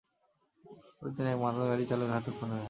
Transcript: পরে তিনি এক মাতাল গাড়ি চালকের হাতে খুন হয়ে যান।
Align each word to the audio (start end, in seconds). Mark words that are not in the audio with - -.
পরে 0.95 1.09
তিনি 1.15 1.29
এক 1.33 1.39
মাতাল 1.43 1.63
গাড়ি 1.69 1.83
চালকের 1.89 2.13
হাতে 2.15 2.29
খুন 2.31 2.49
হয়ে 2.49 2.51
যান। 2.51 2.59